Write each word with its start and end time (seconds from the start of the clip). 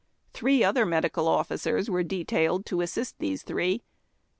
Three 0.33 0.63
other 0.63 0.83
medical 0.83 1.27
officers 1.27 1.87
were 1.87 2.01
detailed 2.01 2.65
to 2.65 2.81
assist 2.81 3.19
these 3.19 3.43
three. 3.43 3.83